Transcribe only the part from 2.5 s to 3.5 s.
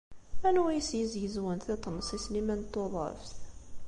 n Tuḍeft?